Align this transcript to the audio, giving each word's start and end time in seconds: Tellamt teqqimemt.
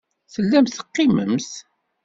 Tellamt 0.33 0.73
teqqimemt. 0.77 1.51